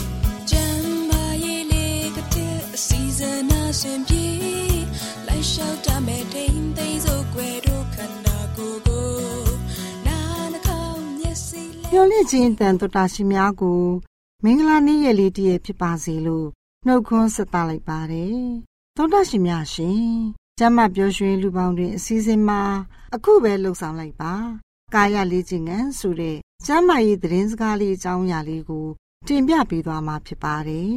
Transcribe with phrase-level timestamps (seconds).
[2.75, 3.39] အစီအစဉ်
[3.71, 4.25] အစဉ်ပြေ
[5.27, 9.07] လိုက်လျှောက်တမဲ့ထိန်သိမ်းစို့ွယ်တို့ခန္ဓာကိုယ်ကို
[10.07, 10.19] နာ
[10.53, 13.81] နှကောင်းမျက်စိလေးမျောလင့်ခြင်းတန်တော်တာရှင်များကို
[14.43, 16.47] မင်္ဂလာနေ့ရက်လေးတည်းဖြစ်ပါစေလို့
[16.85, 18.39] နှုတ်ခွန်းဆက်သလိုက်ပါတယ်
[18.97, 20.03] သောတာရှင်များရှင်
[20.59, 22.61] ကျမ်းမာပျော်ရွှင်လူပေါင်းတွင်အစည်းအဝေးမှာ
[23.15, 24.33] အခုပဲလှုပ်ဆောင်လိုက်ပါ
[24.95, 28.87] ကာယလေးခြင်းငန်းဆိုတဲ့ကျမ်းမာရေးသတင်းစကားလေးအကြောင်းအရာလေးကို
[29.27, 30.95] တင်ပြပေးသွားမှာဖြစ်ပါတယ်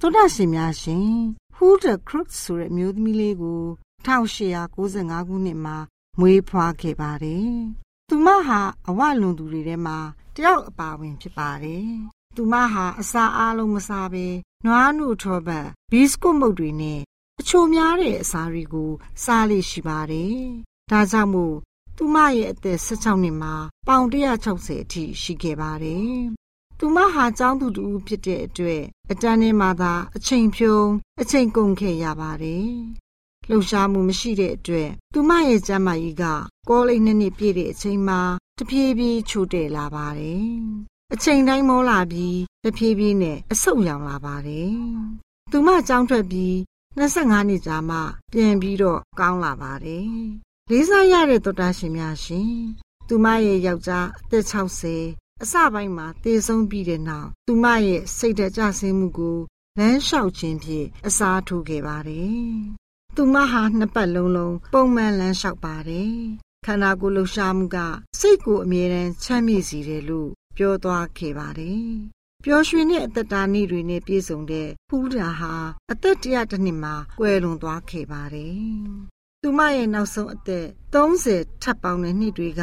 [0.00, 1.10] သောတာရှင်များရှင်
[1.56, 3.62] Who the Crook ဆိုတဲ့မျိုးသမီးလေးကို
[4.06, 5.76] 1895ခုနှစ်မှာ
[6.20, 7.50] မွေးဖွားခဲ့ပါတယ်။
[8.08, 9.98] သူမဟာအဝလွန်သူတွေထဲမှာ
[10.36, 11.88] တယောက်အပါဝင်ဖြစ်ပါတယ်။
[12.36, 14.26] သူမဟာအစာအားလုံးမစားဘဲ
[14.66, 17.00] နွားနုထောပတ်ဘီစကွတ်မုတ်တွေနဲ့
[17.40, 18.90] အချိုများတဲ့အစာတွေကို
[19.24, 20.36] စားလေ့ရှိပါတယ်။
[20.90, 21.56] ဒါကြောင့်မို့
[21.96, 23.54] သူမရဲ့အသက်16နှစ်မှာ
[23.86, 24.06] ပေါင်
[24.44, 26.16] 160အထိရှိခဲ့ပါတယ်။
[26.78, 30.88] သူမဟာကျောင်းသူတူဖြစ်တဲ့အတွက်အတန်းထဲမှာသာအချိန်ဖြုံး
[31.20, 32.70] အချိန်ကုန်ခဲ့ရပါတယ်။
[33.48, 36.24] လှုပ်ရှားမှုမရှိတဲ့အတွက်သူမရဲ့ကျန်းမာရေးက
[36.68, 38.20] ကောလိပ်နှစ်နှစ်ပြည့်တဲ့အချိန်မှာ
[38.58, 40.46] တဖြည်းဖြည်းချို့တဲ့လာပါတယ်။
[41.12, 44.72] အချိန်တိုင်းမောလာပြီးတဖြည်းဖြည်းနဲ့အဆုတ်ရောင်လာပါတယ်။
[45.50, 46.54] သူမကြောင်းထွက်ပြီး
[46.98, 47.98] 25နှစ်ကြာမှ
[48.32, 50.08] ပြန်ပြီးတော့ကောင်းလာပါတယ်။
[50.70, 52.50] လေးစားရတဲ့တော်တာရှင်များရှင်။
[53.08, 59.38] သူမရဲ့ယောက်ျားအသက်60 အစပိုင်းမှာတည်ဆုံးပြီးတဲ့နောက်သူမရဲ့စိတ်ဓာတ်ကျဆင်းမှုကို
[59.78, 62.40] လမ်းလျှောက်ခြင်းဖြင့်အစားထိုးခဲ့ပါတယ်။
[63.16, 66.14] သူမဟာနှစ်ပတ်လုံးလုံးပုံမှန်လမ်းလျှောက်ပါတယ်။
[66.66, 67.78] ခန္ဓာကိုယ်လှူရှားမှုက
[68.20, 71.86] စိတ်ကိုအမြဲတမ်းချမ်းမြေ့စေတယ်လို့ပြောသွားခဲ့ပါတယ်။
[72.44, 75.54] ပျော်ရွှင်တဲ့အသက်တာနေ့တွေနဲ့ပြည့်စုံတဲ့ဖူးတာဟာ
[75.92, 78.66] အသက်တရတစ်နှစ်မှာကွယ်လွန်သွားခဲ့ပါတယ်။
[79.48, 82.62] သူမရဲ့နောက်ဆုံးအသက်30ထပ်ပေါင်းတဲ့နှစ်တွေက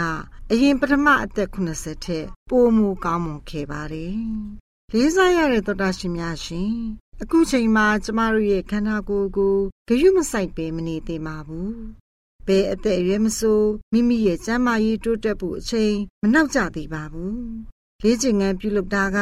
[0.52, 4.18] အရင်ပထမအသက်80ထက်ပိုမိုကောင်းမွန်ခဲ့ပါတယ်။
[4.94, 6.74] လေးစားရတဲ့သောတာရှင်များရှင်
[7.22, 9.56] အခုချိန်မှာကျမတို့ရဲ့ခန္ဓာကိုယ်ကို
[9.88, 11.72] ဂရုမစိုက်ပဲမနေသေးပါဘူး။
[12.48, 13.62] ဘယ်အသက်အရွယ်မဆို
[13.94, 17.38] မိမိရဲ့ကျန်းမာရေးတိုးတက်ဖို့အချိန်မနှောက်ကြသေးပါဘူး။
[18.04, 19.18] လေ့ကျင့်ခန်းပြုလုပ်တာက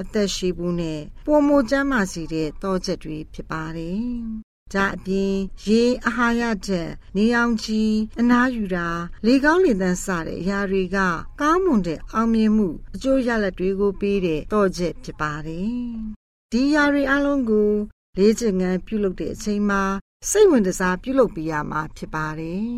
[0.00, 4.04] အသက်ရှိဖို့နဲ့ပုံမကျန်းမာစီတဲ့တောချက်တွေဖြစ်ပါတယ်။
[4.72, 5.34] ဒါအပြင်
[5.66, 8.88] ရေအာဟာရတဲ့နေအောင်ကြီးအနားယူတာ
[9.26, 10.98] လေကောင်းလေသန့်စတဲ့အရာတွေက
[11.40, 15.78] ကောင်းမွန်တဲ့အောင်မြင်မှုအကျိုးရလဒ်တွေကိုပေးတဲ့တော့ချက်ဖြစ်ပါတယ်။
[16.52, 17.70] ဒီຢာတွေအလုံးကို
[18.18, 19.82] လေ့ကျင့်ခန်းပြုလုပ်တဲ့အချိန်မှာ
[20.30, 22.68] စိတ်ဝင်စားပြုလုပ်ပြရမှာဖြစ်ပါတယ်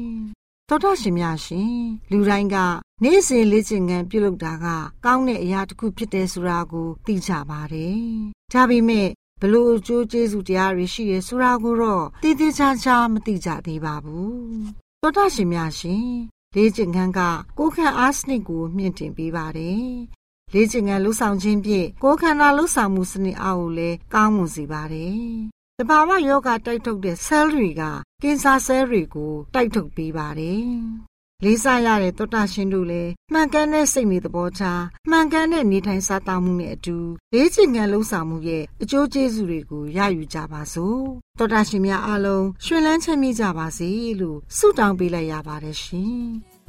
[0.69, 1.77] သောတာရှင်များရှင်
[2.11, 2.57] လူတိုင်းက
[3.03, 4.67] နေ့စဉ်လေ့ကျင့်ခန်းပြုလုပ်တာက
[5.05, 8.01] ကောင်းတဲ့အရာတစ်ခုဖြစ်တယ်ဆိုတာကိုသိကြပါတယ်။
[8.53, 9.09] ဒါပေမဲ့
[9.43, 14.37] ဘလို့အကျိုးကျေးဇူးတရားတွေရှိရဲဆိုတာကိုတော့သိသိချာချာမသိကြသေးပါဘူး။
[15.03, 16.09] သောတာရှင်များရှင်
[16.55, 17.21] လေ့ကျင့်ခန်းက
[17.59, 19.87] ကိုယ်ခံအားစနစ်ကိုမြင့်တင်ပေးပါတယ်။
[20.53, 25.21] လေ့ကျင့်ခန်းလှူဆောင်ခြင်းဖြင့်ကိုယ်ခန္ဓာလှူဆောင်မှုစနစ်အားကိုလည်းကောင်းမွန်စေပါတယ်။
[25.79, 27.83] တဘာဝယောဂတိုက်ထုတ်တဲ့ cell တွေက
[28.23, 30.67] ကင်ဆာ cell တွေကိုတိုက်ထုတ်ပေးပါတယ်။
[31.45, 36.97] လေးစားရတဲ့သောတာရှင်တို့လည်းမှန်ကန်တဲ့စိတ်နေသဘောထားမှန်ကန်တဲ့နေထိုင်စားသောက်မှုနဲ့အတူ
[37.33, 41.01] လေးချင်ငံလုံးဆောင်မှုရဲ့အကျိုးကျေးဇူးတွေကိုရယူကြပါစို့
[41.39, 43.89] သောတာရှင်များအားလုံးရှင်လန်းချမ်းမြေ့ကြပါစေ
[44.21, 46.21] လို့ဆုတောင်းပေးလိုက်ရပါတယ်ရှင်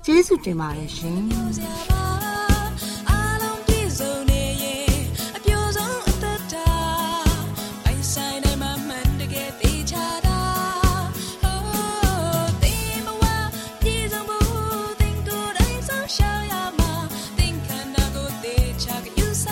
[0.05, 1.96] ကျေးဇူးတင်ပါတယ်ရှင်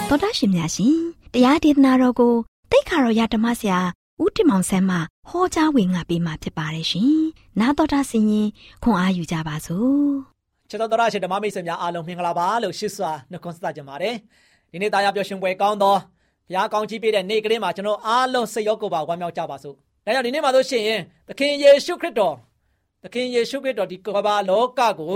[0.09, 0.97] တော်တာရှင်များရှင်
[1.33, 2.33] တရားဒေသနာတော်ကို
[2.71, 3.79] တိတ်ခါတော်ရဓမ္မဆရာ
[4.21, 4.97] ဦးတင်မောင်ဆန်းမှ
[5.29, 7.15] ဟောကြားဝင်ငါပေးมาဖြစ်ပါတယ်ရှင်။
[7.59, 8.47] နာတော်တာဆင်ရင်
[8.83, 10.05] ခွန်အားယူကြပါစို့။
[10.69, 14.15] ခြေတော်တော်ရှင်ဓမ္မမိတ်ဆွေများအားလုံးမင်္ဂလာပါလို့ရှိစွာနှုတ်ခွန်းဆက်ကြပါတယ်။
[14.71, 19.75] ဒီနေ့တရားပြောရှင်ပွဲကောင်းသောဘုရားကောင်းကြီးပေးတဲ့နေ့ကလေးမှာကျွန်တော်အားလုံးစိတ်ရောကိုယ်ပါဝမ်းမြောက်ကြပါစို့။
[20.05, 20.83] ဒါကြောင့်ဒီနေ့မှာဆိုရှင်
[21.27, 22.35] သခင်ယေရှုခရစ်တော်
[23.03, 25.15] သခင်ယေရှုခရစ်တော်ဒီကမ္ဘာလောကကို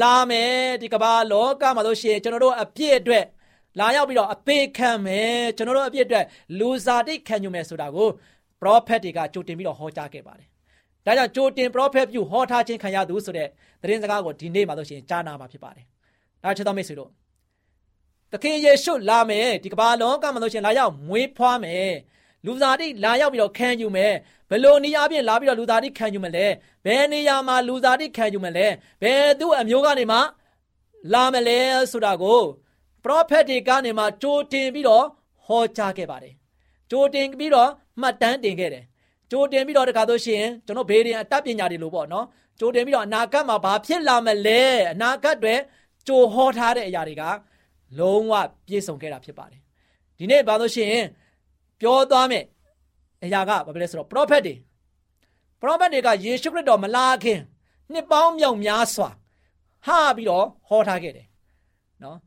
[0.00, 3.24] လာမယ်ဒီကမ္ဘာလောကမှာဆိုရှင်ကျွန်တော်တို့အပြည့်အတွက်
[3.78, 6.24] လာရောက်ပြီးတော့အသေးခံမယ်ကျွန်တော်တို့အပြစ်အတွက်
[6.58, 8.08] လူစားတိတ်ခံယူမယ်ဆိုတာကို
[8.60, 10.46] ပရောဖက်တွေကကြိုတင်ပြီးတော့ဟောကြားခဲ့ပါတယ်။
[11.06, 13.48] ဒါကြောင့်ကြိုတင်ပရောဖက်ပြုဟောထားခြင်းခံရသူဆိုတဲ့
[13.82, 15.84] သတင်းစကားကိုဒီနေ့မှာဆိုရှင်ကြားနာမှာဖြစ်ပါတယ်။
[16.42, 17.10] ဒါချစ်တော်မိတ်ဆွေတို့
[18.32, 21.92] သခင်ယေရှုလာမယ်ဒီကမ္ဘာလုံးကမှာဆိုရှင်လာရောက်မွေးဖွားမယ်
[22.46, 24.12] လူသားတိလာရောက်ပြီးတော့ခံယူမယ်
[24.50, 26.46] ဘယ်လိုနေရာပြင်လာပြီးတော့လူသားတိခံယူမလဲ
[26.84, 28.66] ဘယ်နေရာမှာလူသားတိခံယူမလဲ
[29.02, 30.18] ဘယ်သူ့အမျိုးကနေမှ
[31.12, 31.58] လာမလဲ
[31.92, 32.42] ဆိုတာကို
[33.04, 35.04] ပရောဖက်တွေကနေမှကြိုတင်ပြီးတော့
[35.46, 36.34] ဟောကြားခဲ့ပါတယ်
[36.90, 37.70] ကြိုတင်ပြီးတော့
[38.00, 38.84] မှတ်တမ်းတင်ခဲ့တယ်
[39.30, 42.26] ကြိုတင်ပြီးတော့တခါဆိုရှင်ကျွန်တော်ဘေးရင်အတတ်ပညာတွေလို့ပေါ့နော်
[42.58, 44.62] ကြိုတင်ပြီးတော့အနာဂတ်မှာဘာဖြစ်လာမလဲ
[44.92, 45.54] အနာဂတ်တွေ
[46.06, 47.22] ကြိုဟောထားတဲ့အရာတွေက
[47.98, 48.32] လုံးဝ
[48.66, 49.60] ပြည့်စုံခဲ့တာဖြစ်ပါတယ်
[50.18, 51.06] ဒီနေ့ဘာလို့ရှိရင်
[51.80, 52.44] ပြောသွားမယ်
[53.24, 54.54] အရာကဘာပဲလဲဆိုတော့ prophet တွေ
[55.62, 57.40] prophet တွေကယေရှုခရစ်တော်မလာခင်
[57.92, 59.08] နှစ်ပေါင်းမြောက်များစွာ
[59.86, 61.26] ဟာပြီးတော့ဟောထားခဲ့တယ်
[62.02, 62.18] နော်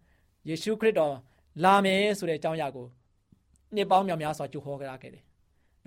[0.50, 1.14] ယေရှုခရစ်တော်
[1.64, 2.86] လာမယ်ဆိုတဲ့အကြောင်းအရာကို
[3.76, 5.24] နှစ်ပေါင်းများများစွာကြိုဟောကြခဲ့တယ်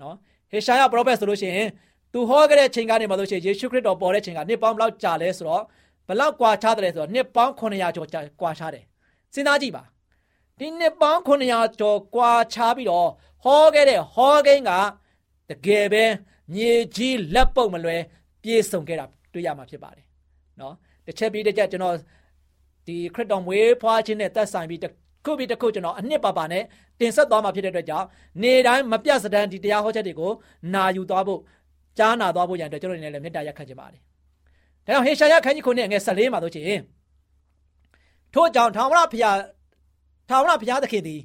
[0.01, 0.15] နော်
[0.51, 1.67] ဟေရှာယပရောဖက်ဆိုလို့ရှိရင်
[2.13, 5.63] သူဟောခဲ့တဲ့ချိန်ကနေမှလို့ရှိရင်ယေရှုခရစ်တော်ပေါ်တဲ့ချိန်ကနှစ်ပေါင်းဘလောက်ကြာလဲဆိုတော့
[6.07, 8.07] ဘလောက်ကွာခြားတယ်ဆိုတော့နှစ်ပေါင်း900ကျော်
[8.41, 8.83] ကွာခြားတယ်
[9.33, 9.83] စဉ်းစားကြည့်ပါ
[10.59, 13.09] ဒီနှစ်ပေါင်း900ကျော်ကွာခြားပြီးတော့
[13.43, 14.71] ဟောခဲ့တဲ့ဟောကိန်းက
[15.49, 16.03] တကယ်ပဲ
[16.53, 17.97] မြေကြီးလက်ပုတ်မလွဲ
[18.43, 20.05] ပြေဆုံးခဲ့တာတွေ့ရမှာဖြစ်ပါတယ်
[20.61, 20.75] နော်
[21.05, 21.95] တစ်ချက်ပြီးတစ်ချက်ကျွန်တော်
[22.89, 24.81] ဒီခရစ်တော်မွေးဖွားခြင်းနဲ့သက်ဆိုင်ပြီး
[25.25, 26.63] ခုပြီးတစ်ခုကျွန်တော်အနှစ်ပါပါနဲ့
[26.99, 28.07] တင်ဆက်သွားမှာဖြစ်တဲ့အတွက်ကြောင့်
[28.41, 30.31] နေတိုင်းမပြတ်စတမ်းဒီတရားဟောချက်တွေကို
[30.73, 31.39] နာယူသွားဖို့
[31.97, 34.01] ကြားနာသွားဖို့ရန်အတွက်ကျွန်တော်တို့လည်းမေတ္တာရက်ခံချင်ပါတယ်။
[34.85, 36.79] ဒါကြောင့်ဟေရှာယခန်းကြီးခုနှစ်ငယ်14မှာဆိုချင်
[38.33, 39.37] ထို့ကြောင့်ထာဝရဘုရား
[40.29, 41.21] ထာဝရဘုရားသခင်သည်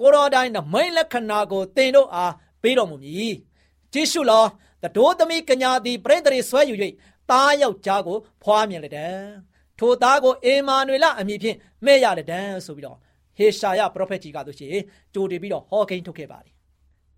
[0.00, 2.32] ကိုတော်တိုင်းနမိတ်လက္ခဏာကိုသင်တို့အား
[2.62, 3.32] ပေးတော်မူမည်။
[3.92, 4.44] ကြည့်ရှုလော
[4.82, 6.74] တတိုးသမီးကညာသည်ပရိသေတွေဆွဲယူ၍
[7.30, 9.26] တားယောက်ျားကိုဖွားမြင်လက်တယ်။
[9.78, 11.56] ထိုသားကိုအေမာနွေလအမည်ဖြင့်
[11.86, 12.98] မဲ့ရတဲ့တန်းဆိုပြီးတော့
[13.38, 14.70] ဟေရှာယပရောဖက်ကြီးကဆိုရှင်
[15.14, 16.54] ကြိုတင်ပြီးတော့ဟောကိန်းထုတ်ခဲ့ပါတယ်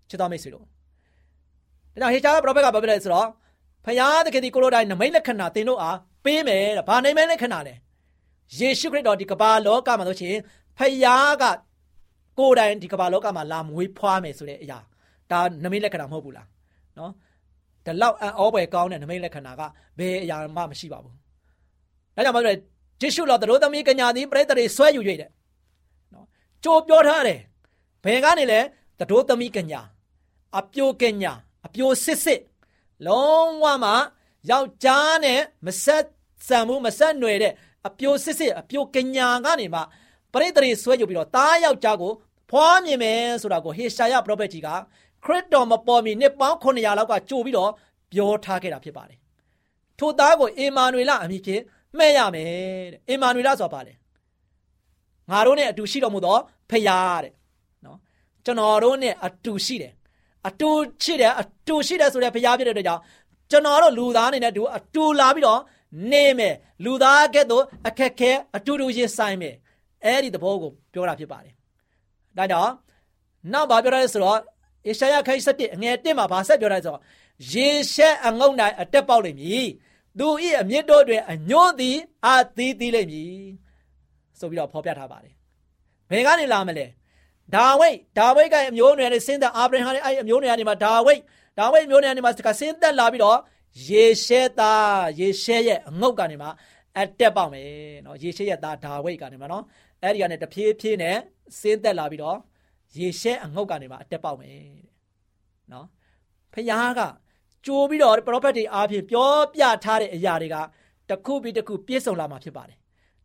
[0.09, 0.67] ချစ်တော်မိတ်ဆွေတို့ဒါ
[2.01, 3.27] ကြောင့်ဟေရှာယပရောဖက်ကဘာပြောလဲဆိုတော့
[3.85, 7.73] ဖယားသခင်ဒီကိုလိုတိုင်းနမိတ်လက္ခဏာသင်တို့အားပေးမယ်တဲ့ဘာနိုင်မဲလက္ခဏာလဲ
[8.57, 10.35] ယေရှုခရစ်တော်ဒီကမ္ဘာလောကမှာဆိုရှင်
[10.77, 11.43] ဖယားက
[12.39, 14.79] ကိုယ်တိုင်ဒီကမ္ဘာလောကမှာလာမွေးဖွားမယ်ဆိုတဲ့အရာ
[15.31, 16.47] ဒါနမိတ်လက္ခဏာမဟုတ်ဘူးလား
[16.97, 17.11] နော်
[17.85, 19.61] ဒီလောက်အံ့ဩဖွယ်ကောင်းတဲ့နမိတ်လက္ခဏာက
[19.99, 21.18] ဘယ်အရာမှမရှိပါဘူး
[22.19, 22.57] ဒါကြောင့်မလို့
[23.01, 25.29] ဂျေရှုတော်တို့သမီးကညာသည်ပရိသတ်တွေဆွဲယူ၍တဲ့
[26.13, 26.25] နော်
[26.63, 27.39] ကြိုးပြောထားတယ်
[28.03, 28.59] ဘယ်ကနေလဲ
[29.09, 29.81] တို့သမီးကညာ
[30.59, 31.33] အပြိုကညာ
[31.65, 32.41] အပြိုစစ်စစ်
[33.07, 33.91] လုံးဝမှ
[34.49, 36.05] ယောက်ျားနဲ့မဆက်
[36.47, 37.53] ဆံမှုမဆက်နွယ်တဲ့
[37.87, 39.81] အပြိုစစ်စစ်အပြိုကညာကနေမှ
[40.33, 42.11] ပရိသတ်တွေဆွဲယူပြီးတော့တားယောက်ျားကို
[42.49, 44.69] ဖွားမြင်မယ်ဆိုတာကိုဟေရှာယပရောဖက်ကြီးက
[45.25, 47.71] ခရစ်တော်မပေါ်မီနှစ်ပေါင်း900လောက်ကကြိုပြီးတော့
[48.11, 49.19] ပြောထားခဲ့တာဖြစ်ပါတယ်
[49.99, 51.61] ထိုသားကိုအေမာနွေလအမည်ဖြင့်
[51.97, 52.49] မှဲ့ရမယ်
[52.93, 53.93] တဲ့အင်မာနွေလဆိုတာပါလေ
[55.29, 56.37] ငါတို့နဲ့အတူရှိတော်မူသော
[56.69, 57.33] ဖယားတဲ့
[57.85, 57.97] နော်
[58.45, 59.93] ကျွန်တော်တို့နဲ့အတူရှိတယ်
[60.47, 60.69] အတူ
[61.03, 63.01] ရှိတယ်အတူရှိတယ်ဆိုတဲ့ဖယားဖြစ်တဲ့အတွက်ကြောင့်
[63.51, 65.61] ကျွန်တော်တို့လူသားအနေနဲ့အတူအတူလာပြီးတော့
[66.11, 66.55] နေမယ်
[66.85, 69.55] လူသားကဲ့သို့အခက်ခဲအတူတူရင်ဆိုင်မယ်
[70.05, 71.53] အဲ့ဒီသဘောကိုပြောတာဖြစ်ပါတယ်
[72.37, 72.73] ဒါကြောင့်
[73.53, 74.39] နောက်ဘာပြောရလဲဆိုတော့
[74.87, 77.01] အေရှာယခိုင်း7အငယ်1မှာဘာဆက်ပြောရလဲဆိုတော့
[77.53, 79.67] ရေရှက်အငုံတိုင်းအတက်ပေါက်လိမ့်မည်
[80.19, 80.27] သသူ၏
[80.61, 83.33] အမြင့်တို့တွင်အညွန့်သည်အာသီးသီးလိမ့်မည်
[84.39, 85.33] ဆိုပြီးတော့ဖော်ပြထားပါတယ်
[86.09, 86.85] ဘယ်ကနေလာမလဲ
[87.55, 91.21] ဒါဝိတ်ဒါဝိတ်ကအမျိုးနွယ်နဲ့ဆင်းသက်အာဗြဟံရဲ့အဲ့အမျိုးနွယ်ကနေမှာဒါဝိတ်
[91.59, 93.37] ဒါဝိတ်မျိုးနွယ်ကနေမှာဆင်းသက်လာပြီးတော့
[93.89, 96.49] ယေရှဲသားယေရှဲရဲ့အငုတ်ကနေမှာ
[96.97, 97.69] အတက်ပေါက်မယ်
[98.05, 99.63] နော်ယေရှဲရဲ့သားဒါဝိတ်ကနေမှာနော်
[100.03, 101.17] အဲ့ဒီကနေတဖြည်းဖြည်းနဲ့
[101.59, 102.37] ဆင်းသက်လာပြီးတော့
[102.97, 104.65] ယေရှဲအငုတ်ကနေမှာအတက်ပေါက်မယ်တဲ့
[105.73, 105.85] နော်
[106.53, 107.01] ဖခင်က
[107.65, 110.55] ကြိုးပြီးတော့ပရောဖက်တွေအားဖြင့်ပြောပြထားတဲ့အရာတွေက
[111.09, 112.77] တစ်ခုပြီးတစ်ခုပြည့်စုံလာမှာဖြစ်ပါတယ်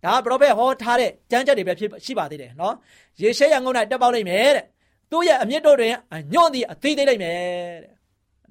[0.05, 2.75] ဒါကပရောဖက်ဟောထားတဲ့ကြမ်းကြက်တွေပဲဖြစ်ရှိပါသေးတယ်နော်
[3.21, 4.65] ယေရှဲရဲ့ငုံ၌တက်ပေါက်လိမ့်မယ်တဲ့
[5.11, 5.95] သူ့ရဲ့အမြင့်တို့တွင်
[6.33, 7.39] ညွန့်သည်အသေးသေးလိမ့်မယ်
[7.85, 7.93] တဲ့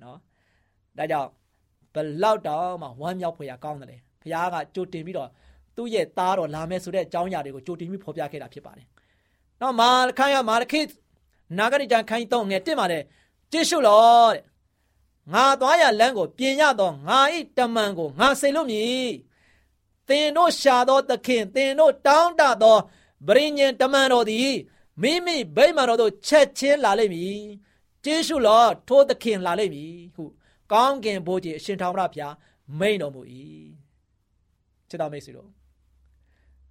[0.04, 0.18] နော်
[0.98, 1.30] ဒါကြောင့်
[1.94, 5.30] ဘလောက်တောင်မှဝမ်းမြောက်ဖွယ်ရကောင်းတယ်ဘုရားကကြိုတင်ပြီးတော့
[5.76, 8.88] သူ့ရဲ့သားတော်လာမယ်ဆိုတဲ့အကြောင်းအရာတွေကိုကြိုတင်ပြီးဖော်ပြခဲ့တာဖြစ်ပါတယ်
[9.62, 10.82] နော်မာလခိုင်းရမာလခိ
[11.58, 13.04] နာဂရိတန်ခိုင်းတော့ငယ်တင်ပါတယ်
[13.52, 14.02] ကြည့်ရှုလော
[14.34, 14.44] တဲ့
[15.32, 19.10] ငါသွားရလမ်းကိုပြင်ရတော့ငါဤတမန်ကိုငါစိတ်လို့မြည်
[20.08, 22.78] သင်တို့ရှာသောသခင်သင်တို့တောင်းတသော
[23.28, 24.52] ဗြိညင်တမန်တော်သည်
[25.02, 27.42] မိမိဗိမာန်တော်သို့ချက်ချင်းလာလိမ့်မည်
[28.04, 30.24] ကျေးဇူးတော်ထိုးသခင်လာလိမ့်မည်ဟု
[30.72, 32.34] ကောင်းကင်ဘိုးကြီးအရှင်ထာဝရဘုရား
[32.80, 33.22] မိန်တော်မူ၏
[34.90, 35.50] ချစ်တော်မိတ်ဆွေတို့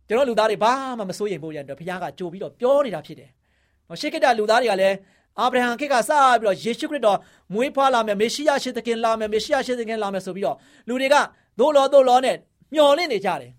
[0.07, 3.31] ကျွန်တော်လူသားတွေဘာမှမစိုးရိမ်ဖို့ရန်အတွက်ဘုရားကကြိုပြီးတော့ပြောနေတာဖြစ်တယ်။
[3.89, 4.97] နော်ရှေးခေတ်ကလူသားတွေကလည်း
[5.41, 6.11] အာဗြဟံခေတ်ကစ
[6.41, 7.19] ပြီးတော့ယေရှုခရစ်တော်
[7.55, 10.57] မွေးဖွားလာမယ်မေရှိယရှင်သခင်လာမယ်မေရှိယရှင်သခင်လာမယ်ဆိုပြီးတော့
[10.89, 11.17] လူတွေက
[11.59, 12.37] သို့လောသို့လောနဲ့
[12.75, 13.51] မျော်လင့်နေကြတယ်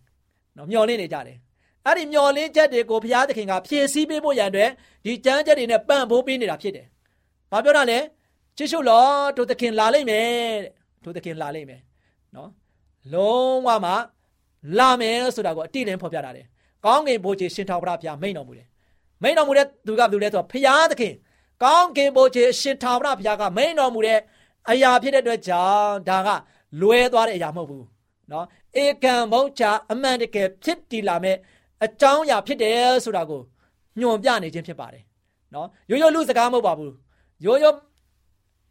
[0.57, 1.37] နော်မျော်လင့်နေကြတယ်
[1.85, 4.69] အဲ့ဒီမျော်လင့်ချက်တွေကိုဘုရားသခင်ကဖြည့်ဆည်းပေးဖို့ရန်အတွက်
[5.05, 6.85] ဒီကြမ်းချက်တွေနဲ့ပံ့ပိုးပေးနေတာဖြစ်တယ်။
[7.51, 7.99] ဘာပြောတာလဲ
[8.57, 9.05] ချစ်ရှုလော
[9.37, 10.27] တို့သခင်လာလိမ့်မယ်
[10.63, 10.71] တဲ့
[11.03, 11.81] တို့သခင်လာလိမ့်မယ်
[12.35, 12.49] နော်
[13.13, 13.93] လုံးဝမှ
[14.77, 16.45] လာမယ်ဆိုတာကိုအတိအလင်းဖော်ပြတာတယ်။
[16.85, 18.67] ကောင်းကင်ဘိုးကြီးရှင်ထောင်ဘုရားဘုရားမိန်တော်မူတယ်။
[19.23, 21.13] မိန်တော်မူတဲ့သူကဘယ်သူလဲဆိုတော့ဘုရားသခင်
[21.63, 24.19] ကောင်းကင်ဘိုးကြီးရှင်ထာဝရဘုရားကမိန်တော်မူတဲ့
[24.69, 26.29] အရာဖြစ်တဲ့အတွက်ကြောင့်ဒါက
[26.81, 27.85] လွဲသွားတဲ့အရာမဟုတ်ဘူး
[28.31, 28.45] နော်
[28.83, 31.37] ဧကံမုံချအမှန်တကယ်ဖြစ်တည်လာမဲ့
[31.85, 33.41] အကြောင်းအရာဖြစ်တယ်ဆိုတာကို
[33.99, 35.03] ညွန်ပြနေခြင်းဖြစ်ပါတယ်
[35.53, 36.93] နော်ရိုးရိုးလူစကားမဟုတ်ပါဘူး
[37.45, 37.75] ရိုးရိုး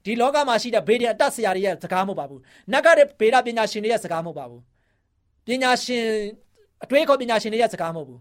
[0.04, 2.40] ဒီလောကမှာရှိတဲ့ဘေးဒင်အတတ်ဆရာတွေရဲ့စကားမဟုတ်ပါဘူး
[2.72, 4.60] နတ်ကတဲ့ဘေဒပညာရှင်တွေရဲ့စကားမဟုတ်ပါဘူး
[5.46, 6.06] ပညာရှင်
[6.84, 8.20] အတွေးခေါ်ပညာရှင်တွေရဲ့စကားမဟုတ်ဘူး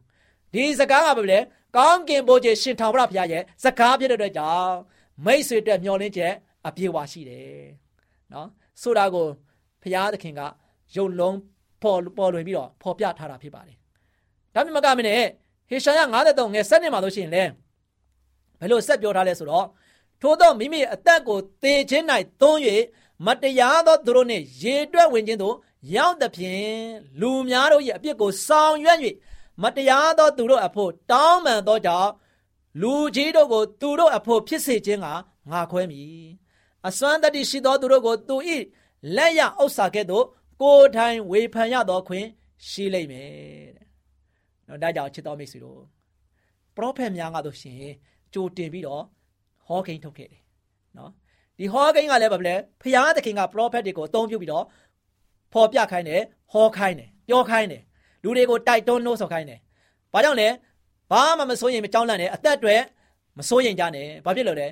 [0.53, 1.39] ဒီစကားကဘာလဲ
[1.75, 4.75] ကောင်းကင်ဘိုးကြီးရှင်ထောင်ဘုရားဘုရားရဲ့စကားဖြစ်တဲ့အတွက်ကြောင့်
[5.25, 6.33] မိတ်ဆွေတက်မျောလင်းချက်
[6.67, 7.65] အပြေဝါရှိတယ်
[8.33, 8.47] နော်
[8.81, 9.27] ဆိုတာကို
[9.81, 10.41] ဘုရားသခင်က
[10.95, 11.37] ရုပ်လုံး
[11.81, 13.77] ပေါ်ပေါ်လွင်ပြီးတော့ပေါ်ပြထားတာဖြစ်ပါတယ်
[14.53, 15.21] ဒါမှမကမနဲ့
[15.69, 17.43] ဟေရှာယ53ငယ်7နှစ်မှာလို့ရှိရင်လဲ
[18.59, 19.67] ဘယ်လိုဆက်ပြောထားလဲဆိုတော့
[20.21, 22.05] ထို့သောမိမိအသက်ကိုသေခြင်း၌
[22.41, 22.59] သွန်း၍
[23.25, 25.55] မတရားသောသူတို့နှင့်ရေတွက်ဝင်ခြင်းသို့
[25.95, 26.75] ရောက်သဖြင့်
[27.21, 28.99] လူများတို့၏အပြစ်ကိုဆောင်ရွက်၍
[29.61, 32.11] မတရားသောသူတို့အဖို့တောင်းပန်သောကြောင့်
[32.81, 35.07] လူကြီးတို့ကိုသူတို့အဖို့ဖြစ်စေခြင်းက
[35.51, 36.25] ငါခွဲမည်
[36.87, 38.35] အစွမ်းတတ္တိရှိသောသူတို့ကိုသူ၏
[39.15, 40.25] လက်ရဥစ္စာကဲ့သို့
[40.61, 42.27] ကိုယ်တိုင်ဝေဖန်ရသောခွင့်
[42.67, 43.29] ရှိလိမ့်မယ်
[43.75, 43.87] တဲ့။
[44.67, 45.81] နော်ဒါကြောင့်ချစ်တော်မိတ်ဆွေတို့
[46.75, 47.77] ပရောဖက်များကတော့ရှင်
[48.33, 49.03] ကြိုတင်ပြီးတော့
[49.67, 50.41] ဟောကိန်းထုတ်ခဲ့တယ်။
[50.97, 51.11] နော်
[51.57, 54.65] ဒီဟောကိန်းကလည်းဘာလဲဖျားသခင်ကပရောဖက်တွေကိုအသုံးပြုပြီးတော့
[55.53, 57.81] ဖော်ပြခိုင်းတယ်ဟောခိုင်းတယ်ပြောခိုင်းတယ်
[58.23, 59.59] လူတွေကိုတိုက်တွန်းနှိုးဆော်ခိုင်းတယ်။
[60.13, 60.47] ဘာကြောင့်လဲ
[61.11, 62.75] ဘာမှမစိုးရင်မကြောက်လန့်နဲ့အသက်တွေ
[63.37, 64.67] မစိုးရင်ကြနဲ့ဘာဖြစ်လို့လဲ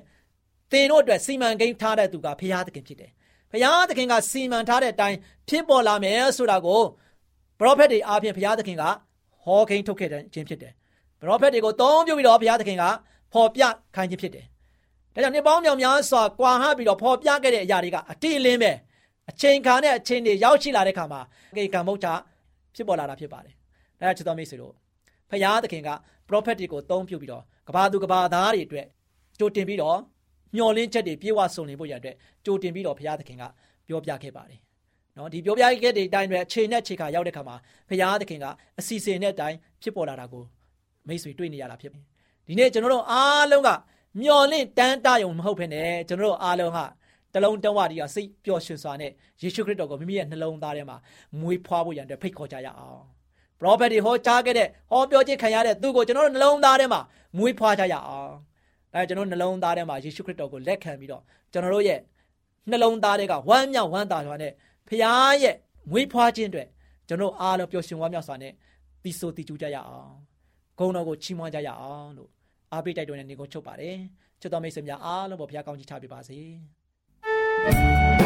[0.72, 3.12] သင်တို့အတွက်စီမံကိန်းထားတဲ့သူကဖျားသခင်ဖြစ်တယ်
[3.51, 5.18] ဘုရားသခင်ကစီမံထားတဲ့အတိုင်း
[5.50, 6.82] ဖြစ်ပေါ်လာမယ်ဆိုတာကို
[7.60, 8.84] ပရောဖက်တွေအားဖြင့်ဘုရားသခင်က
[9.44, 10.74] ဟောကိန်းထုတ်ခဲ့ခြင်းဖြစ်တယ်။
[11.20, 12.84] ပရောဖက်တွေကိုသုံးပြုပြီးတော့ဘုရားသခင်က
[13.34, 13.63] ဖော်ပြ
[13.96, 14.46] ခိုင်းခြင်းဖြစ်တယ်။
[15.13, 18.72] ဒါကြောင့်နှစ်ပေါင်းမြောင်များစွာကွာဟပြီးတော့ဖော်ပြခဲ့တဲ့အရာတွေကအတိအလင်းပဲ
[19.29, 21.22] အချိန်ခါနဲ့အချိန်တွေရောက်ရှိလာတဲ့ခါမှာ
[21.58, 22.08] ကေကံမုတ်ချ
[22.75, 23.53] ဖြစ်ပေါ်လာတာဖြစ်ပါတယ်။
[23.99, 24.73] ဒါကြောင့်ချစ်တော်မိတ်ဆွေတို့
[25.29, 25.89] ဘုရားသခင်က
[26.27, 28.85] ပရောဖက်တွေကိုသုံးပြုပြီးတော့ကဘာသူကဘာသားတွေအတွက်
[29.39, 29.97] ကြိုတင်ပြီးတော့
[30.55, 33.43] မျောလင်းချက်တွေပြေဝဆုံနေဖို့ရတဲ့ကြိုတင်ပြီးတော့ဘုရားသခင်က
[33.88, 34.59] ပြောပြခဲ့ပါတယ်။
[35.17, 37.55] နော်ဒီပြောပြခဲ့တဲ့အတိုင်းပဲအခြေနဲ့အခြေခါရောက်တဲ့ခါမှာ
[37.89, 38.45] ဘုရားသခင်က
[38.79, 40.43] အစီအစဉ်နဲ့အတိုင်းဖြစ်ပေါ်လာတာကို
[41.07, 42.03] မိတ်ဆွေတွေ့နေရတာဖြစ်တယ်။
[42.47, 43.69] ဒီနေ့ကျွန်တော်တို့အားလုံးက
[44.21, 46.79] မျောလင့်တန်းတယုံမဟုတ်ဘဲနဲ့ကျွန်တော်တို့အားလုံးက
[47.33, 50.98] တလုံးတဝတီကစိတ်ပျော်ရွှင်စွာနဲ့ယေရှုခရစ်တော်ကိုမိမိရဲ့နှလုံးသားထဲမှာ
[51.39, 53.03] မွေးဖွားဖို့ရန်အတွက်ဖိတ်ခေါ်ကြရအောင်။
[53.59, 57.01] ပရောဖက်တွေဟောကြားခဲ့တဲ့ဟောပြောခြင်းခံရတဲ့သူကိုကျွန်တော်တို့နှလုံးသားထဲမှာ
[57.38, 58.31] မွေးဖွားကြရအောင်
[58.93, 62.00] ဒါကျွန်တော်နှလုံးသားထဲမှာယေရှုခရစ်တော်ကိုလက်ခံပြီးတော့ကျွန်တော်တို့ရဲ့
[62.69, 64.51] နှလုံးသားတွေကဝမ်းမြောက်ဝမ်းသာစွာနဲ့
[64.88, 65.01] ဖခင်
[65.43, 65.55] ရဲ့
[65.91, 66.67] မွေးဖွားခြင်းအတွက်
[67.07, 68.53] ကျွန်တော်အားလုံးပျော်ရွှင်ဝမ်းမြောက်စွာနဲ့
[69.03, 70.12] တီဆိုတီကျူးကြရအောင်
[70.79, 72.29] ဂုဏ်တော်ကိုချီးမွမ်းကြရအောင်လို့
[72.74, 73.98] အားပေးတိုက်တွန်းတဲ့နေကိုချုပ်ပါတယ်
[74.41, 76.39] ချစ်တော်မိတ်ဆွေများအားလုံးပေါ်ဘုရားကောင်းကြီးချပေးပါစေ
[77.65, 78.18] စီ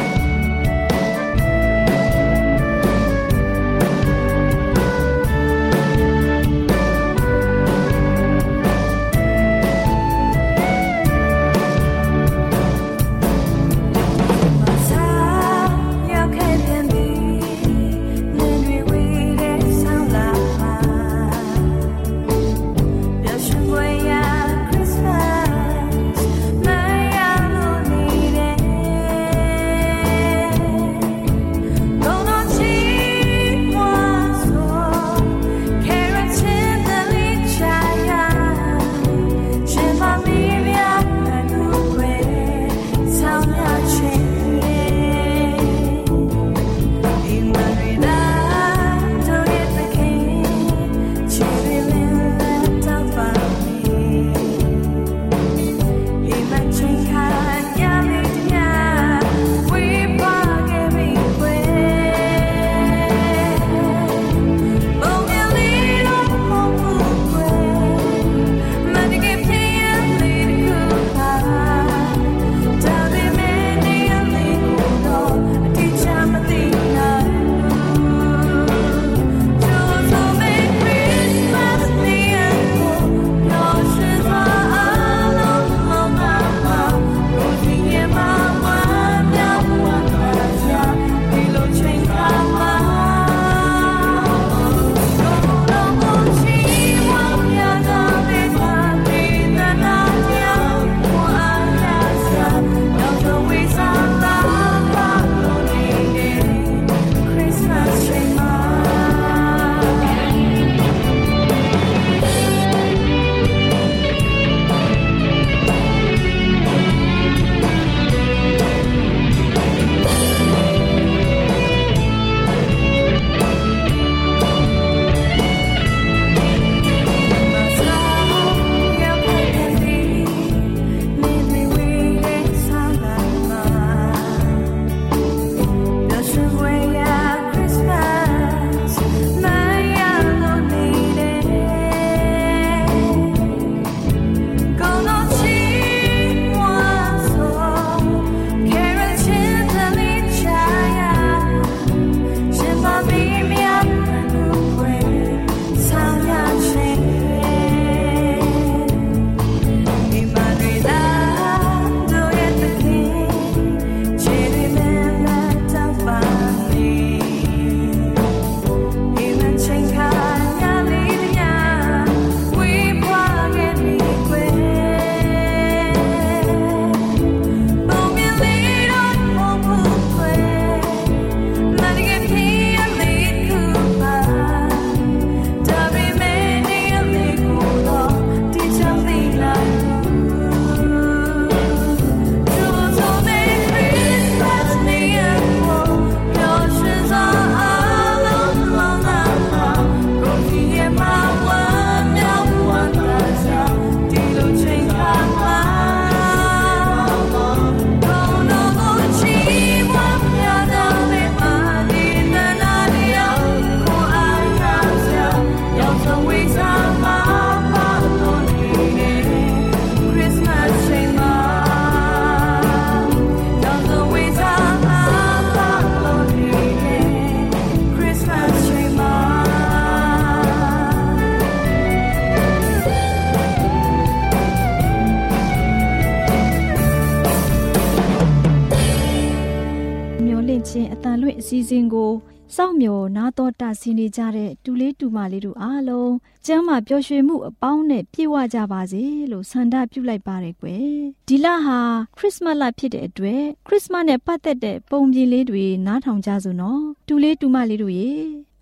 [243.60, 246.12] တော်တာဆင်းနေကြတဲ့တူလေးတူမလေးတို့အားလုံး
[246.46, 250.88] ကျမ်းမာပျော်ရွှင်မှုအပေါင်းနဲ့ပြည့်ဝကြပါစေလို့ဆန္ဒပြုလိုက်ပါတယ်ကွယ်
[251.28, 251.78] ဒီလဟာ
[252.16, 258.10] ခရစ်စမတ်လဖြစ်တဲ့အတွက်ခရစ်စမတ်နဲ့ပတ်သက်တဲ့ပုံပြင်လေးတွေနားထောင်ကြစို့နော်တူလေးတူမလေးတို့ရေ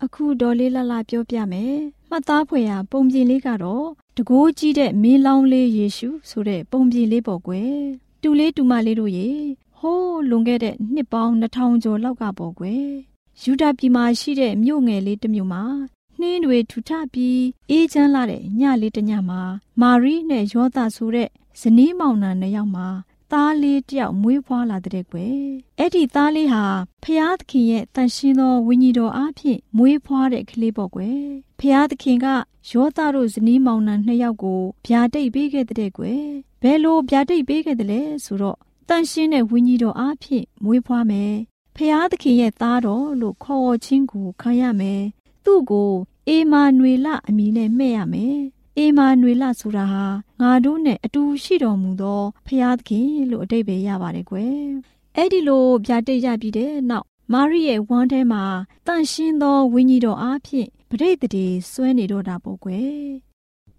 [0.03, 1.75] အခုဒေါ်လေးလှလှပြောပြမယ်
[2.09, 7.75] မှတ်သားဖွယ်ရာပုံပြင်လေးကတော့တကိုးကြီးတဲ့မင်းလောင်းလေးယေရှုဆိုတဲ့ပုံပြင်လေးပေါ့ကွယ်
[8.21, 9.29] တူလေးတူမလေးတို့ရေ
[9.79, 12.87] ဟိုးလွန်ခဲ့တဲ့နှစ်ပေါင်း2000ကျော်လောက်ကပေါ့ကွယ်
[13.41, 15.63] ယူဒာပြည်မှာရှိတဲ့မြို့ငယ်လေးတစ်မြို့မှာ
[16.19, 19.41] နှင်းတွေထူထပြီးအေးချမ်းလာတဲ့ညလေးတစ်ညမှာ
[19.81, 22.87] မာရီနဲ့ယောသဆိုတဲ့ဇနီးမောင်နှံနှစ်ယောက်မှာ
[23.31, 25.41] သားလေးတယောက်မွေးဖွားလာတဲ့ကွယ်
[25.79, 26.65] အဲ့ဒီသားလေးဟာ
[27.03, 31.21] ဖျားသခင်ရဲ့တန်ရှင်းသောဝိညာဉ်တော်အားဖြင့်မွေးဖွားတဲ့ကလေးပေါ့ကွယ်
[31.59, 32.27] ဖျားသခင်က
[32.71, 36.23] ယောသတို့ဇနီးမောင်နှံနှစ်ယောက်ကိုဗျာဒိတ်ပေးခဲ့တဲ့ကွယ်
[36.61, 38.57] ဘယ်လိုဗျာဒိတ်ပေးခဲ့တယ်လဲဆိုတော့
[38.89, 41.33] တန်ရှင်းတဲ့ဝိညာဉ်တော်အားဖြင့်မွေးဖွားမယ်
[41.75, 45.03] ဖျားသခင်ရဲ့သားတော်လို့ခေါ်ခြင်းကိုခံရမယ်
[45.45, 45.91] သူ့ကို
[46.27, 48.37] အေမာနွေလအမည်နဲ့မှဲ့ရမယ်
[48.77, 50.05] အေမာနွေလဆိုတာဟာ
[50.41, 54.57] ငါတို့နဲ့အတူရှိတော်မူသောဖျားသခင်လို့အတိတ်ပဲရပါတယ်ကွယ်
[55.15, 58.43] အဲ့ဒီလိုဗျာတိတ်ရပြီးတဲ့နောက်မာရိရဲ့ဝမ်းထဲမှာ
[58.87, 62.93] တန့်ရှင်းသောဝိညာဉ်တော်အားဖြင့်ပဋိသန္ဓေဆွဲနေတော့တာပေါ့ကွယ်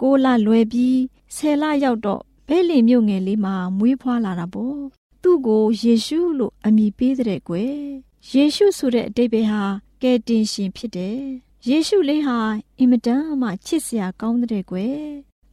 [0.01, 0.99] ကိုလလွယ်ပြီး
[1.37, 4.79] ဆယ်လရောက်တော့ဘဲလင်မြို့ငယ်လေးမှာမွေးဖွားလာတာပေါ့
[5.27, 7.77] သူ့ကိုယေရှုလို့အမည်ပေးတဲ့ကွယ်
[8.33, 9.63] ယေရှုဆိုတဲ့အတိတ်ပဲဟာ
[10.03, 11.21] ကယ်တင်ရှင်ဖြစ်တယ်
[11.69, 12.39] ယေရှုလေးဟာ
[12.79, 14.99] အင်မတန်မှချစ်စရာကောင်းတဲ့ကွယ်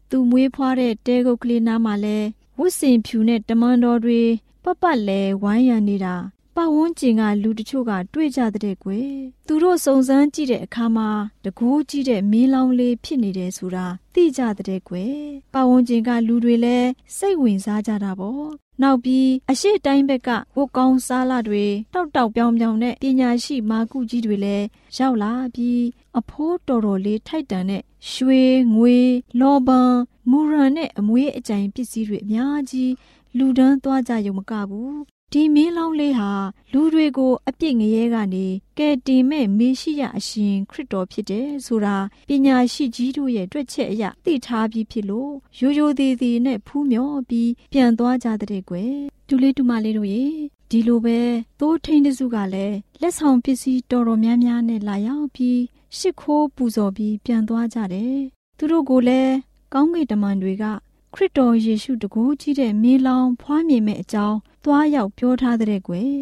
[0.10, 2.18] သူမွေးဖွားတဲ့တဲကုတ်ကလေးနားမှာလဲ
[2.60, 4.22] ဝတ်စင်ဖြူနဲ့တမန်တော်တွေ
[4.64, 6.16] ပပလဲဝိုင်းရံနေတာ
[6.56, 9.12] ပတ်ဝန်းကျင်ကလူတချို့ကတွေ့ကြတဲ့ကွယ်
[9.48, 11.10] သူတို့စုံစမ်းကြည့်တဲ့အခါမှာ
[11.46, 15.16] တကူးကြည့်တဲ့မင်းလောင်းလေးဖြစ်နေတယ်ဆိုတာသိကြတဲ့ကွယ်
[15.54, 18.46] ပတ်ဝန်းကျင်ကလူတွေလည်းစိတ်ဝင်စားကြတာပေါ့
[18.82, 24.66] နောက်ပြီးအရှိတိုင်းဘက်ကဝတ်ကောင်းစားလာတွေတောက်တောက်ပြောင်ပြောင်တဲ့ပညာရှိမာကုကြီးတွေလည်း
[24.98, 25.82] ရောက်လာပြီး
[26.20, 28.44] အဖိုးတော်တော်လေးထိုက်တန်တဲ့ရွှေ
[28.76, 28.98] ငွေ
[29.40, 29.94] လောဘန်
[30.30, 32.92] မူရန်နဲ့အမွေးအကြိမ်ပစ္စည်းတွေအများကြီး
[33.38, 36.32] လူဒန်းသွားကြရုံမကဘူး ဒီမင်းလောင်းလေးဟာ
[36.72, 38.46] လူတွေကိုအပြစ်ငရဲကနေ
[38.78, 48.96] ကယ်တင်မဲ့မေရှိယအရှင်ခရစ်တော်ဖြစ်တယ်ဆိုတာပညာရှိကြီးတို့ရဲ့တွေ့ချက်အရသိထားပြီးဖြစ်လို့ရိုးရိုးသေးသေးနဲ့ဖူးမြော်ပြီးပြန်သွားကြတဲ့ကွယ်
[49.28, 50.24] ဒူလေးဒူမလေးတို့ရေ
[50.70, 51.20] ဒီလိုပဲ
[51.60, 55.60] သိုးထိန်တစုကလည်းလက်ဆောင်ပစ္စည်းတော်တော်များများနဲ့လာရောက်ပြီး
[55.98, 58.18] ရှ िख ိုးပူဇော်ပြီးပြန်သွားကြတယ်
[58.58, 59.34] သူတို့ကိုလည်း
[59.74, 60.66] ကောင်းကင်တမန်တွေက
[61.14, 66.16] ခရစ်တော်ယေရှုတကူကြီးတဲ့မင်းလောင်းဖွားမြင်မဲ့အကြောင်းသွားရောက်ပြောထားတဲ့ကွယ်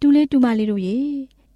[0.00, 0.98] တူလေးတူမလေးတို့ရေ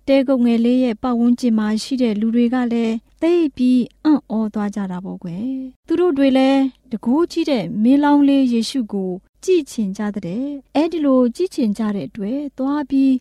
[0.08, 5.48] တဲကုတ်ငယ်လေးရဲ့ပတ်ဝန်းကျင်မှာရှိတဲ့လူတွေကလည်းသိပြီးအံ့ဩသွားကြတာပေါ့ကွယ်
[5.86, 6.60] သူတို့တွေလည်း
[6.92, 9.10] တကူကြီးတဲ့မင်းလောင်းလေးယေရှုကို
[9.44, 10.44] ကြည်ချင်ကြတဲ့
[10.74, 13.12] အဲ့ဒီလိုကြည်ချင်ကြတဲ့အတွက်သွားပြီး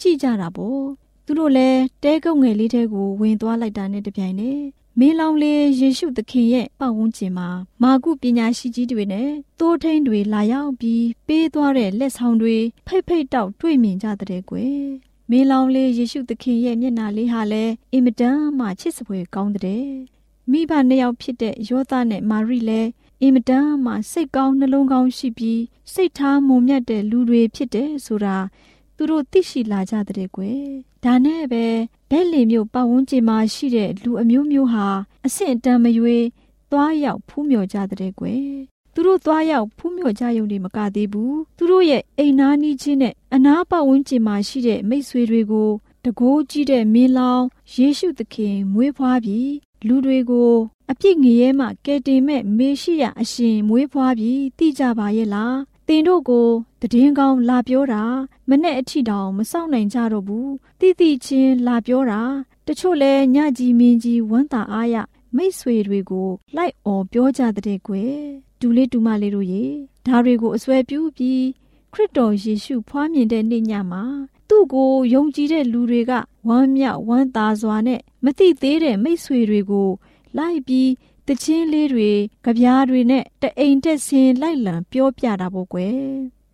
[0.00, 0.82] ကြည်ကြတာပေါ့
[1.26, 4.60] သူတို့လည်းတဲကုတ်ငယ်လေးတဲကိုဝင်သွားလိုက်တာနဲ့တပြိုင်နက်
[5.00, 7.48] မင်းလောင်လေးယေရှုသခင်ရဲ့ပတ်ဝန်းကျင်မှာ
[7.82, 12.56] မာကုပညာရှိကြီးတွေနဲ့တိုးထိန်တွေလာရောက်ပြီးပေးသွားတဲ့လက်ဆောင်တွေ
[12.86, 14.80] ဖိတ်ဖိတ်တောက်တွေ့မြင်ကြတဲ့ကွယ်
[15.30, 19.86] မင်းလောင်လေးယေရှုသခင်ရဲ့မျက်နာလေးဟာလည်းအင်မတန်မှချစ်စပွဲကောင်းတဲ့
[20.50, 22.88] မိဘနှစ်ယောက်ဖြစ်တဲ့ယောသနဲ့မာရိလည်း
[23.22, 28.36] အင်မတန်မှစိတ်ကောင်းနှလုံးကောင်းရှိပြီးစိတ်ထားမုံမြတ်တဲ့လူတွေဖြစ်တယ်ဆိုတာ
[28.96, 30.62] သူတို့သိရှိလာကြတဲ့ကွယ်
[31.04, 31.64] ဒါနဲ့ပဲ
[32.10, 34.86] ဘဲလီမျိုးပတ်ဝန်းကျင်မှာရှိတဲ့လူအမျိုးမျိုးဟာ
[35.26, 36.24] အဆင့်အတန်းမရွေး
[36.70, 38.48] သွားရောက်ဖူးမြော်ကြတဲ့ကွယ်
[38.94, 45.70] သူတို့သွားရောက်ဖူးမြော်ကြရုံနဲ့မကသေးဘူးသူတို့ရဲ့အိမ်နာနီးချင်းနဲ့အနာပတ်ဝန်းကျင်မှာရှိတဲ့မိတ်ဆွေတွေကို
[46.04, 47.44] တကိုးကြီးတဲ့မင်းလောင်
[47.74, 49.52] ယေရှုသခင်မွေးဖွားပြီး
[49.86, 50.52] လူတွေကို
[50.90, 55.56] အပြစ်ငရဲမှကယ်တင်မဲ့မေရှိယအရှင်မွေးဖွားပြီးတည်ကြပါရဲ့လား
[55.90, 56.48] တင်တို့ကို
[56.92, 58.02] တည်င်းကောင်းလာပြောတာ
[58.48, 62.22] မနဲ့အထီတောင်မစောင့်နိုင်ကြတော့ဘူးတိတိချင်းလာပြောတာ
[62.66, 64.96] တချို့လဲညကြီးမင်းကြီးဝမ်းသာအားရ
[65.36, 68.18] မိတ်ဆွေတွေကိုလိုက်អော်ပြောကြတဲ့ကွယ်
[68.60, 69.64] ဒူလေးဒူမလေးတို့ရေ
[70.06, 71.44] ဒါတွေကိုအစွဲပြုပြီး
[71.92, 74.02] ခရစ်တော်ယေရှုဖွားမြင်တဲ့နေ့ညမှာ
[74.48, 76.12] သူ့ကိုယုံကြည်တဲ့လူတွေက
[76.48, 79.88] ဝမ်းမြောက်ဝမ်းသာစွာနဲ့မသိသေးတဲ့မိတ်ဆွေတွေကို
[80.36, 80.88] လိုက်ပြီး
[81.30, 82.10] တချင်းလေးတွေ
[82.44, 85.96] ကြပြားတွေနဲ့တအိမ်တက်ဆင်းလိုက်လံပြောပြတာပေါ့ကွယ်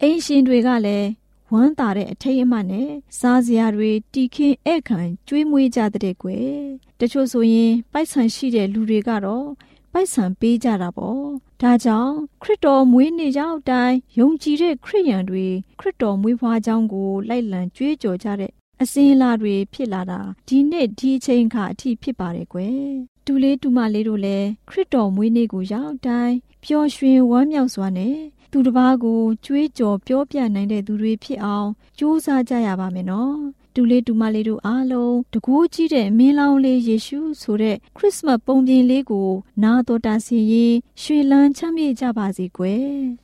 [0.00, 1.08] အိမ်ရှင်တွေကလည်း
[1.52, 6.52] ဝမ်းသာတဲ့အထိတ်အမှတ်နဲ့စားစရာတွေတီခင်းဧည့်ခံကျွေးမွေးကြတဲ့ကွယ်
[7.00, 9.46] တချို့ဆိုရင်ပိုက်ဆံရှိတဲ့လူတွေကတော့
[9.92, 11.20] ပိုက်ဆံပေးကြတာပေါ့
[11.62, 15.46] ဒါကြောင့်ခရစ်တော်မွေးနေ့ရောက်တိုင်းယုံကြည်တဲ့ခရစ်ယာန်တွေ
[15.80, 28.16] ခရစ်တော်မွေးဖွားကြောင်းကိုလိုက်လံကြွေးကြော်ကြတဲ့အစင်းလာတွေဖြစ်လာတာဒီနေ့ဒီအချိန်ခါအထိဖြစ်ပါတယ်ကွယ် တူလေးတူမလေးတို့လည်းခရစ်တော်မွေးနေ့ကိုရောက်တိုင်းပျော်ရွှင်ဝမ်းမြောက်စွာနဲ့
[28.50, 33.36] သူတစ်ပါးကိုကြွေးကြော်ပြောပြနိုင်တဲ့သူတွေဖြစ်အောင်ကြိုးစားကြရပါမယ်နော်
[33.74, 39.30] တူလေးတူမလေးတို့အားလုံးတကူးကြီးတဲ့မင်းလောင်းလေးယေရှုဆိုတဲ့ခရစ်စမတ်ပုံပြင်လေးကို
[39.62, 43.23] နာတော်တာစီရင်ရွှေလန်းချမ်းမြေ့ကြပါစေကွယ်